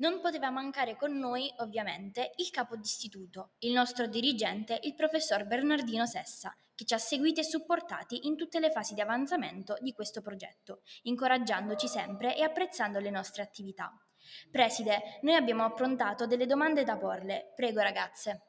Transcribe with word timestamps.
Non 0.00 0.20
poteva 0.20 0.48
mancare 0.48 0.96
con 0.96 1.16
noi, 1.18 1.52
ovviamente, 1.58 2.32
il 2.36 2.48
capo 2.50 2.74
d'istituto, 2.74 3.52
il 3.58 3.72
nostro 3.72 4.06
dirigente, 4.06 4.78
il 4.84 4.94
professor 4.94 5.46
Bernardino 5.46 6.06
Sessa, 6.06 6.56
che 6.74 6.86
ci 6.86 6.94
ha 6.94 6.98
seguiti 6.98 7.40
e 7.40 7.44
supportati 7.44 8.26
in 8.26 8.34
tutte 8.34 8.60
le 8.60 8.70
fasi 8.70 8.94
di 8.94 9.02
avanzamento 9.02 9.76
di 9.80 9.92
questo 9.92 10.22
progetto, 10.22 10.80
incoraggiandoci 11.02 11.86
sempre 11.86 12.34
e 12.34 12.42
apprezzando 12.42 12.98
le 12.98 13.10
nostre 13.10 13.42
attività. 13.42 13.92
Preside, 14.50 15.18
noi 15.20 15.34
abbiamo 15.34 15.64
approntato 15.64 16.26
delle 16.26 16.46
domande 16.46 16.82
da 16.82 16.96
porle. 16.96 17.52
Prego 17.54 17.80
ragazze. 17.80 18.44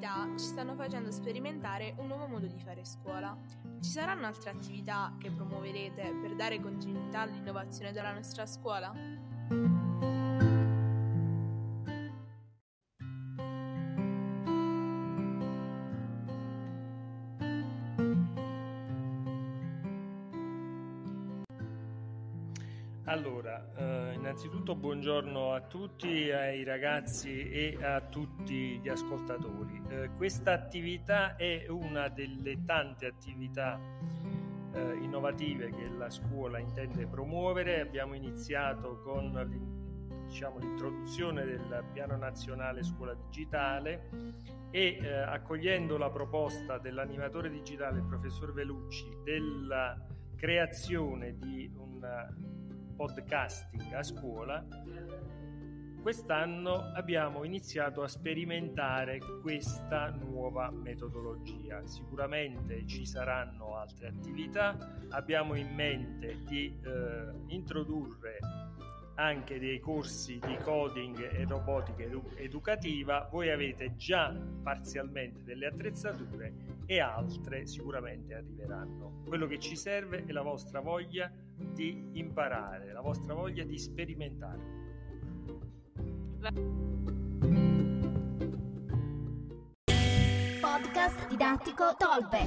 Attività 0.00 0.26
ci 0.36 0.46
stanno 0.46 0.74
facendo 0.74 1.10
sperimentare 1.10 1.94
un 1.98 2.06
nuovo 2.06 2.26
modo 2.26 2.46
di 2.46 2.58
fare 2.58 2.84
scuola. 2.84 3.36
Ci 3.80 3.90
saranno 3.90 4.26
altre 4.26 4.50
attività 4.50 5.14
che 5.18 5.30
promuoverete 5.30 6.14
per 6.22 6.34
dare 6.34 6.60
continuità 6.60 7.20
all'innovazione 7.20 7.92
della 7.92 8.12
nostra 8.12 8.46
scuola? 8.46 8.92
Allora, 23.10 23.68
eh, 23.74 24.12
innanzitutto 24.14 24.76
buongiorno 24.76 25.52
a 25.52 25.62
tutti, 25.62 26.30
ai 26.30 26.62
ragazzi 26.62 27.50
e 27.50 27.76
a 27.82 28.00
tutti 28.02 28.78
gli 28.78 28.88
ascoltatori. 28.88 29.82
Eh, 29.88 30.10
questa 30.16 30.52
attività 30.52 31.34
è 31.34 31.66
una 31.68 32.06
delle 32.06 32.64
tante 32.64 33.06
attività 33.06 33.80
eh, 34.72 34.94
innovative 35.02 35.70
che 35.70 35.88
la 35.88 36.08
scuola 36.08 36.60
intende 36.60 37.08
promuovere. 37.08 37.80
Abbiamo 37.80 38.14
iniziato 38.14 39.00
con 39.02 40.28
diciamo, 40.28 40.58
l'introduzione 40.58 41.44
del 41.44 41.84
Piano 41.92 42.16
Nazionale 42.16 42.84
Scuola 42.84 43.14
Digitale 43.14 44.08
e 44.70 45.00
eh, 45.02 45.12
accogliendo 45.12 45.98
la 45.98 46.10
proposta 46.10 46.78
dell'animatore 46.78 47.50
digitale, 47.50 47.98
il 47.98 48.06
professor 48.06 48.52
Velucci, 48.52 49.08
della 49.24 50.00
creazione 50.36 51.36
di 51.36 51.68
un 51.76 52.59
podcasting 53.00 53.94
a 53.94 54.02
scuola, 54.02 54.62
quest'anno 56.02 56.92
abbiamo 56.92 57.44
iniziato 57.44 58.02
a 58.02 58.08
sperimentare 58.08 59.18
questa 59.40 60.10
nuova 60.10 60.70
metodologia. 60.70 61.80
Sicuramente 61.86 62.86
ci 62.86 63.06
saranno 63.06 63.78
altre 63.78 64.08
attività, 64.08 64.76
abbiamo 65.08 65.54
in 65.54 65.74
mente 65.74 66.42
di 66.46 66.78
eh, 66.78 67.32
introdurre 67.46 68.36
anche 69.14 69.58
dei 69.58 69.78
corsi 69.80 70.38
di 70.38 70.56
coding 70.56 71.32
e 71.32 71.44
robotica 71.44 72.02
edu- 72.02 72.32
educativa, 72.36 73.28
voi 73.30 73.50
avete 73.50 73.96
già 73.96 74.34
parzialmente 74.62 75.42
delle 75.42 75.66
attrezzature 75.66 76.82
e 76.86 77.00
altre 77.00 77.66
sicuramente 77.66 78.34
arriveranno. 78.34 79.22
Quello 79.26 79.46
che 79.46 79.58
ci 79.58 79.76
serve 79.76 80.24
è 80.24 80.32
la 80.32 80.42
vostra 80.42 80.80
voglia 80.80 81.30
di 81.56 82.10
imparare, 82.12 82.92
la 82.92 83.00
vostra 83.00 83.34
voglia 83.34 83.64
di 83.64 83.78
sperimentare. 83.78 84.78
Podcast 90.60 91.28
didattico 91.28 91.94
Tolpe. 91.98 92.44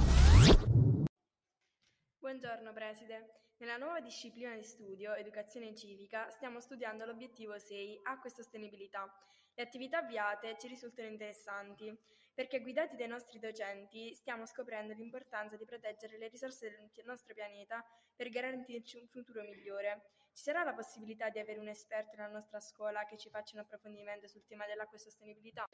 Buongiorno 2.18 2.72
Preside. 2.72 3.43
Nella 3.64 3.78
nuova 3.78 4.00
disciplina 4.02 4.54
di 4.54 4.62
studio, 4.62 5.14
Educazione 5.14 5.74
civica, 5.74 6.28
stiamo 6.28 6.60
studiando 6.60 7.06
l'obiettivo 7.06 7.58
6, 7.58 8.00
acqua 8.02 8.28
e 8.28 8.32
sostenibilità. 8.34 9.10
Le 9.54 9.62
attività 9.62 10.00
avviate 10.00 10.54
ci 10.58 10.68
risultano 10.68 11.08
interessanti, 11.08 11.90
perché 12.34 12.60
guidati 12.60 12.94
dai 12.94 13.08
nostri 13.08 13.38
docenti 13.38 14.14
stiamo 14.14 14.44
scoprendo 14.44 14.92
l'importanza 14.92 15.56
di 15.56 15.64
proteggere 15.64 16.18
le 16.18 16.28
risorse 16.28 16.68
del 16.68 17.06
nostro 17.06 17.32
pianeta 17.32 17.82
per 18.14 18.28
garantirci 18.28 18.98
un 18.98 19.06
futuro 19.06 19.40
migliore. 19.42 20.10
Ci 20.34 20.42
sarà 20.42 20.62
la 20.62 20.74
possibilità 20.74 21.30
di 21.30 21.38
avere 21.38 21.58
un 21.58 21.68
esperto 21.68 22.16
nella 22.18 22.28
nostra 22.28 22.60
scuola 22.60 23.06
che 23.06 23.16
ci 23.16 23.30
faccia 23.30 23.56
un 23.56 23.62
approfondimento 23.62 24.28
sul 24.28 24.44
tema 24.44 24.66
dell'acqua 24.66 24.98
e 24.98 25.00
sostenibilità? 25.00 25.64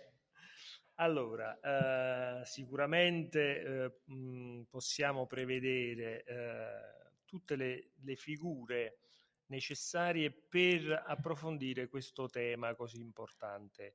Allora, 1.00 1.58
eh, 1.58 2.44
sicuramente 2.44 3.62
eh, 3.62 4.66
possiamo 4.68 5.26
prevedere 5.26 6.22
eh, 6.22 6.99
tutte 7.30 7.54
le, 7.54 7.92
le, 8.02 8.16
figure 8.16 8.98
necessarie 9.46 10.32
per 10.32 11.04
approfondire 11.06 11.86
questo 11.86 12.28
tema 12.28 12.74
così 12.74 13.00
importante. 13.00 13.94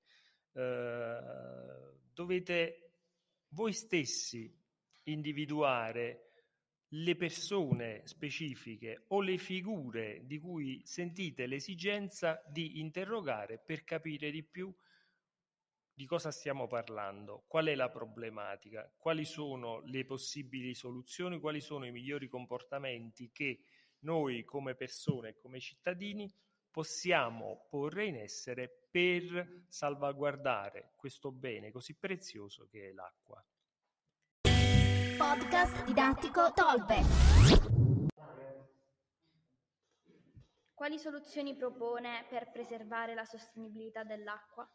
Eh, 0.54 1.20
dovete 2.14 2.92
voi 3.50 3.74
stessi 3.74 4.50
individuare 5.04 6.22
le 6.90 7.16
persone 7.18 8.08
specifiche 8.08 9.04
o 9.10 9.20
le 9.20 9.38
figure 9.38 10.22
di 10.24 10.40
cui 10.40 10.82
sentite 10.86 11.46
l'esigenza 11.46 12.42
di 12.48 12.80
interrogare 12.80 13.58
per 13.58 13.84
capire 13.84 14.32
di 14.32 14.44
più 14.44 14.74
di 15.98 16.06
cosa 16.06 16.30
stiamo 16.30 16.68
parlando, 16.68 17.46
qual 17.48 17.68
è 17.68 17.76
la 17.76 17.90
problematica, 17.90 18.92
quali 18.98 19.24
sono 19.24 19.80
le 19.86 20.04
possibili 20.04 20.74
soluzioni, 20.74 21.40
quali 21.40 21.62
sono 21.62 21.86
i 21.86 21.92
migliori 21.92 22.28
comportamenti 22.28 23.32
che 23.32 23.62
noi 24.00 24.44
come 24.44 24.76
persone 24.76 25.30
e 25.30 25.38
come 25.38 25.62
cittadini 25.62 26.30
possiamo 26.70 27.66
porre 27.70 28.08
in 28.08 28.18
essere 28.18 28.88
per 28.92 29.64
salvaguardare 29.70 30.92
questo 30.98 31.32
bene 31.32 31.72
così 31.72 31.96
prezioso 31.96 32.68
che 32.70 32.90
è 32.90 32.92
l'acqua. 32.92 33.42
Podcast 35.18 35.86
didattico 35.86 36.52
Tolpe. 36.54 36.96
Quali 40.74 41.00
soluzioni 41.00 41.56
propone 41.56 42.26
per 42.28 42.52
preservare 42.52 43.14
la 43.14 43.24
sostenibilità 43.24 44.04
dell'acqua? 44.04 44.70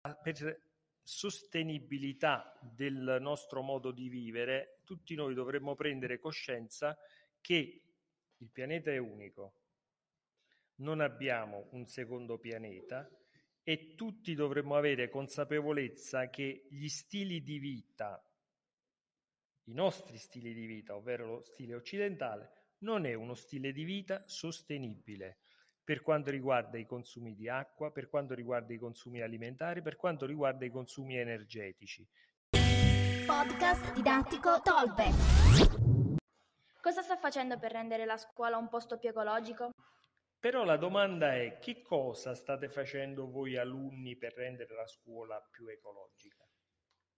Per 0.00 0.68
sostenibilità 1.02 2.58
del 2.62 3.18
nostro 3.20 3.62
modo 3.62 3.90
di 3.90 4.08
vivere, 4.08 4.80
tutti 4.84 5.14
noi 5.14 5.34
dovremmo 5.34 5.74
prendere 5.74 6.18
coscienza 6.18 6.96
che 7.40 7.82
il 8.36 8.50
pianeta 8.50 8.90
è 8.90 8.96
unico, 8.96 9.54
non 10.76 11.00
abbiamo 11.00 11.68
un 11.72 11.86
secondo 11.86 12.38
pianeta 12.38 13.08
e 13.62 13.94
tutti 13.94 14.34
dovremmo 14.34 14.76
avere 14.76 15.10
consapevolezza 15.10 16.30
che 16.30 16.66
gli 16.70 16.88
stili 16.88 17.42
di 17.42 17.58
vita, 17.58 18.22
i 19.64 19.74
nostri 19.74 20.16
stili 20.16 20.54
di 20.54 20.64
vita, 20.64 20.96
ovvero 20.96 21.26
lo 21.26 21.42
stile 21.42 21.74
occidentale, 21.74 22.50
non 22.78 23.04
è 23.04 23.12
uno 23.12 23.34
stile 23.34 23.72
di 23.72 23.84
vita 23.84 24.22
sostenibile 24.26 25.40
per 25.82 26.02
quanto 26.02 26.30
riguarda 26.30 26.78
i 26.78 26.86
consumi 26.86 27.34
di 27.34 27.48
acqua, 27.48 27.90
per 27.90 28.08
quanto 28.08 28.34
riguarda 28.34 28.72
i 28.72 28.78
consumi 28.78 29.20
alimentari, 29.20 29.82
per 29.82 29.96
quanto 29.96 30.26
riguarda 30.26 30.64
i 30.64 30.70
consumi 30.70 31.16
energetici. 31.16 32.06
Podcast 33.26 33.92
didattico 33.92 34.60
Tolpe. 34.62 36.18
Cosa 36.80 37.02
sta 37.02 37.16
facendo 37.16 37.58
per 37.58 37.72
rendere 37.72 38.04
la 38.04 38.16
scuola 38.16 38.56
un 38.56 38.68
posto 38.68 38.98
più 38.98 39.08
ecologico? 39.10 39.70
Però 40.40 40.64
la 40.64 40.78
domanda 40.78 41.34
è 41.34 41.58
che 41.58 41.82
cosa 41.82 42.34
state 42.34 42.68
facendo 42.68 43.30
voi 43.30 43.58
alunni 43.58 44.16
per 44.16 44.32
rendere 44.32 44.74
la 44.74 44.86
scuola 44.86 45.38
più 45.50 45.68
ecologica? 45.68 46.42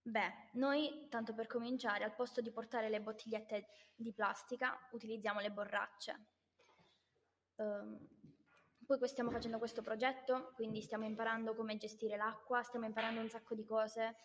Beh, 0.03 0.51
noi, 0.55 1.07
tanto 1.09 1.33
per 1.33 1.47
cominciare, 1.47 2.03
al 2.03 2.17
posto 2.17 2.41
di 2.41 2.51
portare 2.51 2.89
le 2.89 3.01
bottigliette 3.01 3.67
di 3.95 4.13
plastica, 4.13 4.77
utilizziamo 4.91 5.39
le 5.39 5.53
borracce. 5.53 6.27
Um, 7.55 8.09
poi 8.99 9.09
stiamo 9.09 9.31
facendo 9.31 9.59
questo 9.59 9.83
progetto, 9.83 10.53
quindi 10.55 10.81
stiamo 10.81 11.05
imparando 11.05 11.55
come 11.55 11.77
gestire 11.77 12.17
l'acqua, 12.17 12.63
stiamo 12.63 12.87
imparando 12.87 13.21
un 13.21 13.29
sacco 13.29 13.55
di 13.55 13.65
cose. 13.65 14.17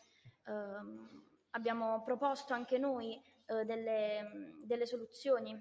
Um, 0.46 1.26
abbiamo 1.52 2.02
proposto 2.04 2.54
anche 2.54 2.78
noi 2.78 3.22
uh, 3.48 3.64
delle, 3.64 4.56
delle, 4.64 4.86
soluzioni. 4.86 5.60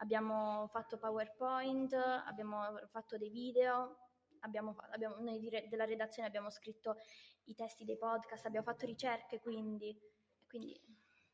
Abbiamo 0.00 0.68
fatto 0.68 0.98
PowerPoint, 0.98 1.92
abbiamo 1.92 2.60
fatto 2.90 3.16
dei 3.16 3.30
video, 3.30 3.98
abbiamo, 4.40 4.76
abbiamo, 4.90 5.16
noi 5.18 5.40
della 5.68 5.84
redazione 5.84 6.28
abbiamo 6.28 6.50
scritto 6.50 6.96
i 7.44 7.54
testi 7.54 7.84
dei 7.84 7.96
podcast, 7.96 8.46
abbiamo 8.46 8.66
fatto 8.66 8.86
ricerche, 8.86 9.40
quindi, 9.40 9.98
quindi... 10.46 10.80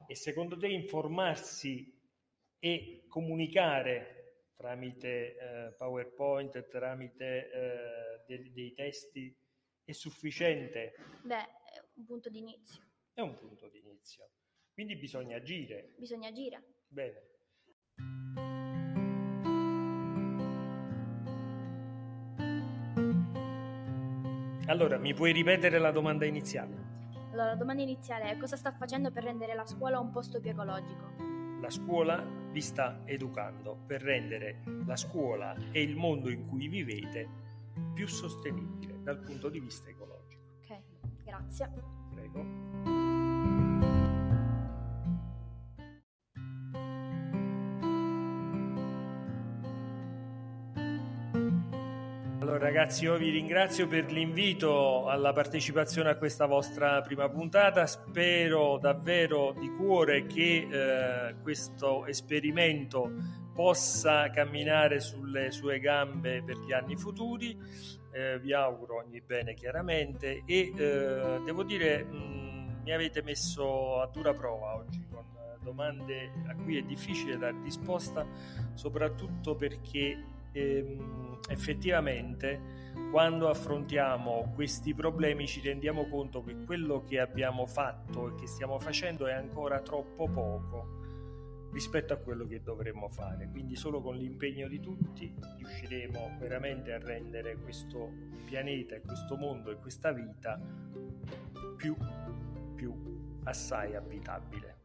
E 0.06 0.14
secondo 0.14 0.56
te 0.56 0.68
informarsi 0.68 1.92
e 2.58 3.04
comunicare 3.08 4.23
tramite 4.54 5.36
eh, 5.36 5.74
PowerPoint, 5.76 6.68
tramite 6.68 7.50
eh, 7.50 8.24
dei, 8.26 8.52
dei 8.52 8.74
testi, 8.74 9.36
è 9.84 9.92
sufficiente? 9.92 10.94
Beh, 11.22 11.36
è 11.36 11.82
un 11.96 12.04
punto 12.04 12.30
di 12.30 12.38
inizio. 12.38 12.82
È 13.12 13.20
un 13.20 13.36
punto 13.36 13.68
di 13.68 13.78
inizio. 13.78 14.28
Quindi 14.72 14.96
bisogna 14.96 15.36
agire. 15.36 15.94
Bisogna 15.96 16.28
agire. 16.28 16.62
Bene. 16.88 17.32
Allora, 24.66 24.96
mi 24.96 25.12
puoi 25.12 25.32
ripetere 25.32 25.78
la 25.78 25.90
domanda 25.90 26.24
iniziale? 26.24 26.92
Allora, 27.32 27.50
la 27.50 27.54
domanda 27.54 27.82
iniziale 27.82 28.30
è 28.30 28.36
cosa 28.38 28.56
sta 28.56 28.72
facendo 28.72 29.10
per 29.12 29.24
rendere 29.24 29.54
la 29.54 29.66
scuola 29.66 30.00
un 30.00 30.10
posto 30.10 30.40
più 30.40 30.50
ecologico? 30.50 31.33
La 31.60 31.70
scuola 31.70 32.22
vi 32.50 32.60
sta 32.60 33.02
educando 33.04 33.76
per 33.86 34.02
rendere 34.02 34.62
la 34.86 34.96
scuola 34.96 35.56
e 35.72 35.82
il 35.82 35.96
mondo 35.96 36.30
in 36.30 36.46
cui 36.46 36.68
vivete 36.68 37.28
più 37.92 38.06
sostenibile 38.06 39.02
dal 39.02 39.20
punto 39.20 39.48
di 39.48 39.60
vista 39.60 39.88
ecologico. 39.88 40.42
Ok, 40.60 40.80
grazie. 41.24 41.70
Prego. 42.10 42.73
Ragazzi, 52.64 53.04
io 53.04 53.18
vi 53.18 53.28
ringrazio 53.28 53.86
per 53.86 54.10
l'invito 54.10 55.06
alla 55.06 55.34
partecipazione 55.34 56.08
a 56.08 56.16
questa 56.16 56.46
vostra 56.46 57.02
prima 57.02 57.28
puntata. 57.28 57.86
Spero 57.86 58.78
davvero 58.78 59.52
di 59.52 59.68
cuore 59.76 60.24
che 60.24 60.66
eh, 60.70 61.34
questo 61.42 62.06
esperimento 62.06 63.12
possa 63.52 64.30
camminare 64.30 64.98
sulle 65.00 65.50
sue 65.50 65.78
gambe 65.78 66.42
per 66.42 66.56
gli 66.56 66.72
anni 66.72 66.96
futuri. 66.96 67.54
Eh, 68.10 68.38
vi 68.38 68.54
auguro 68.54 68.96
ogni 68.96 69.20
bene 69.20 69.52
chiaramente 69.52 70.42
e 70.46 70.72
eh, 70.74 71.40
devo 71.44 71.64
dire 71.64 72.02
mh, 72.02 72.80
mi 72.82 72.92
avete 72.92 73.22
messo 73.22 74.00
a 74.00 74.06
dura 74.06 74.32
prova 74.32 74.76
oggi 74.76 75.04
con 75.10 75.22
domande 75.60 76.30
a 76.46 76.54
cui 76.54 76.78
è 76.78 76.82
difficile 76.82 77.36
dare 77.36 77.56
risposta, 77.62 78.24
soprattutto 78.74 79.54
perché 79.54 80.32
ehm, 80.54 81.38
effettivamente 81.48 82.92
quando 83.10 83.48
affrontiamo 83.48 84.52
questi 84.54 84.94
problemi 84.94 85.46
ci 85.46 85.60
rendiamo 85.60 86.08
conto 86.08 86.42
che 86.42 86.56
quello 86.64 87.02
che 87.02 87.20
abbiamo 87.20 87.66
fatto 87.66 88.28
e 88.28 88.34
che 88.34 88.46
stiamo 88.46 88.78
facendo 88.78 89.26
è 89.26 89.32
ancora 89.32 89.80
troppo 89.80 90.28
poco 90.28 91.02
rispetto 91.72 92.12
a 92.12 92.16
quello 92.16 92.46
che 92.46 92.62
dovremmo 92.62 93.08
fare. 93.08 93.48
Quindi 93.50 93.74
solo 93.74 94.00
con 94.00 94.16
l'impegno 94.16 94.68
di 94.68 94.80
tutti 94.80 95.34
riusciremo 95.58 96.36
veramente 96.38 96.92
a 96.92 96.98
rendere 96.98 97.56
questo 97.56 98.10
pianeta 98.44 99.00
questo 99.00 99.36
mondo 99.36 99.70
e 99.70 99.76
questa 99.76 100.12
vita 100.12 100.60
più, 101.76 101.96
più 102.76 103.40
assai 103.42 103.96
abitabile. 103.96 104.82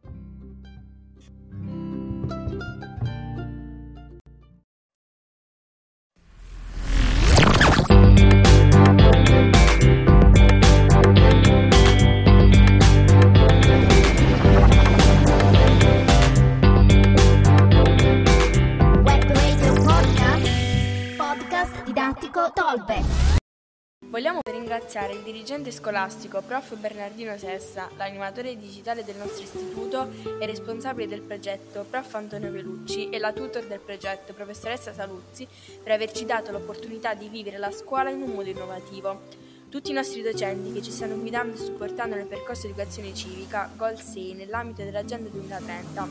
Ringraziare 24.69 25.13
il 25.13 25.23
dirigente 25.23 25.71
scolastico, 25.71 26.41
prof. 26.41 26.75
Bernardino 26.75 27.35
Sessa, 27.39 27.89
l'animatore 27.97 28.55
digitale 28.55 29.03
del 29.03 29.15
nostro 29.15 29.41
istituto 29.41 30.07
e 30.39 30.45
responsabile 30.45 31.07
del 31.07 31.21
progetto, 31.21 31.87
prof. 31.89 32.13
Antonio 32.13 32.51
Pelucci, 32.51 33.09
e 33.09 33.17
la 33.17 33.33
tutor 33.33 33.65
del 33.65 33.79
progetto, 33.79 34.33
professoressa 34.33 34.93
Saluzzi, 34.93 35.47
per 35.81 35.93
averci 35.93 36.23
dato 36.23 36.51
l'opportunità 36.51 37.15
di 37.15 37.29
vivere 37.29 37.57
la 37.57 37.71
scuola 37.71 38.11
in 38.11 38.21
un 38.21 38.29
modo 38.29 38.47
innovativo. 38.47 39.47
Tutti 39.69 39.91
i 39.91 39.93
nostri 39.93 40.23
docenti 40.23 40.71
che 40.71 40.81
ci 40.81 40.89
stanno 40.89 41.15
guidando 41.15 41.53
e 41.53 41.59
supportando 41.59 42.15
nel 42.15 42.25
percorso 42.25 42.65
di 42.65 42.73
educazione 42.73 43.13
civica 43.13 43.69
Goal 43.75 44.01
6 44.01 44.33
nell'ambito 44.33 44.83
dell'Agenda 44.83 45.29
2030. 45.29 46.07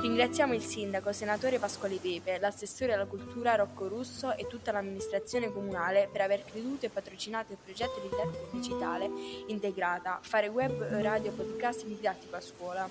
Ringraziamo 0.00 0.52
il 0.52 0.62
sindaco, 0.62 1.12
senatore 1.12 1.60
Pasquale 1.60 1.98
Pepe, 2.02 2.40
l'assessore 2.40 2.94
alla 2.94 3.06
cultura 3.06 3.54
Rocco 3.54 3.86
Russo 3.86 4.36
e 4.36 4.48
tutta 4.48 4.72
l'amministrazione 4.72 5.52
comunale 5.52 6.08
per 6.10 6.22
aver 6.22 6.44
creduto 6.44 6.86
e 6.86 6.88
patrocinato 6.88 7.52
il 7.52 7.58
progetto 7.62 8.00
di 8.00 8.08
didattica 8.08 8.46
digitale 8.50 9.08
integrata, 9.46 10.18
fare 10.20 10.48
web, 10.48 10.82
radio, 11.00 11.30
podcast 11.30 11.84
didattico 11.84 12.34
a 12.34 12.40
scuola. 12.40 12.90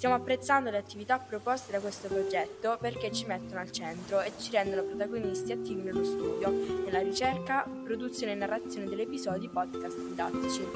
Stiamo 0.00 0.16
apprezzando 0.16 0.70
le 0.70 0.78
attività 0.78 1.18
proposte 1.18 1.72
da 1.72 1.78
questo 1.78 2.08
progetto 2.08 2.78
perché 2.80 3.12
ci 3.12 3.26
mettono 3.26 3.60
al 3.60 3.70
centro 3.70 4.22
e 4.22 4.32
ci 4.38 4.50
rendono 4.50 4.82
protagonisti 4.82 5.52
attivi 5.52 5.82
nello 5.82 6.02
studio, 6.04 6.50
nella 6.86 7.00
ricerca, 7.00 7.68
produzione 7.84 8.32
e 8.32 8.36
narrazione 8.36 8.86
degli 8.86 9.02
episodi 9.02 9.46
podcast 9.50 9.98
didattici. 9.98 10.66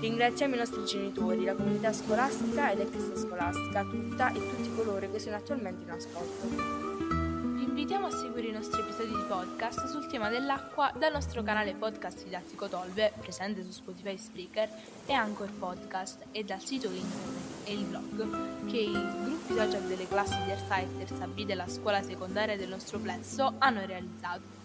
Ringraziamo 0.00 0.54
i 0.54 0.58
nostri 0.58 0.86
genitori, 0.86 1.44
la 1.44 1.54
comunità 1.54 1.92
scolastica 1.92 2.70
ed 2.70 2.80
extrascolastica 2.80 3.82
tutta 3.82 4.32
e 4.32 4.40
tutti 4.40 4.74
coloro 4.74 5.10
che 5.10 5.18
sono 5.18 5.36
attualmente 5.36 5.82
in 5.82 5.90
ascolto. 5.90 6.48
Vi 6.48 7.64
invitiamo 7.64 8.06
a 8.06 8.10
seguire 8.10 8.48
i 8.48 8.52
nostri 8.52 8.80
episodi 8.80 9.10
di 9.10 9.24
podcast 9.28 9.84
sul 9.84 10.06
tema 10.06 10.30
dell'acqua 10.30 10.90
dal 10.98 11.12
nostro 11.12 11.42
canale 11.42 11.74
podcast 11.74 12.24
didattico 12.24 12.68
Tolve, 12.68 13.12
presente 13.20 13.62
su 13.64 13.70
Spotify 13.70 14.16
Spreaker, 14.16 14.70
e 15.04 15.12
Anchor 15.12 15.50
Podcast, 15.50 16.24
e 16.32 16.42
dal 16.42 16.60
sito 16.62 16.86
internet 16.86 17.51
e 17.64 17.72
il 17.72 17.84
blog 17.84 18.66
che 18.66 18.78
i 18.78 18.92
gruppi 19.24 19.54
social 19.54 19.82
delle 19.82 20.06
classi 20.08 20.36
terza 20.46 20.74
A 20.74 20.78
e 20.80 20.88
terza 20.98 21.26
B 21.26 21.44
della 21.44 21.68
scuola 21.68 22.02
secondaria 22.02 22.56
del 22.56 22.68
nostro 22.68 22.98
plesso 22.98 23.54
hanno 23.58 23.84
realizzato. 23.84 24.60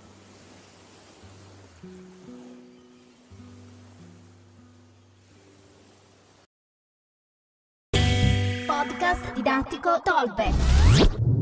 Podcast 8.66 9.34
didattico 9.34 10.02
Tolbe. 10.04 11.37